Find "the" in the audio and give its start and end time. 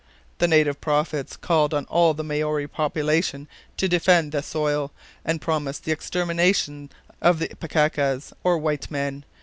0.39-0.47, 2.15-2.23, 4.31-4.41, 5.83-5.91, 7.37-7.49